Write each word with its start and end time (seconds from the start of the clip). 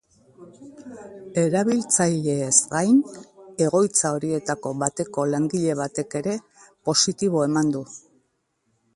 Erabiltzaileez 1.41 2.55
gain, 2.71 3.01
egoitza 3.65 4.11
horietako 4.15 4.71
bateko 4.83 5.25
langile 5.33 5.75
batek 5.81 6.17
ere 6.21 6.33
positibo 6.91 7.43
eman 7.49 7.71
du. 7.77 7.83